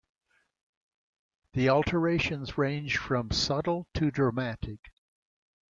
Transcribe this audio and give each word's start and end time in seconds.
The 1.53 1.69
alterations 1.69 2.57
ranged 2.57 2.97
from 2.97 3.29
subtle 3.29 3.85
to 3.93 4.09
dramatic. 4.09 4.79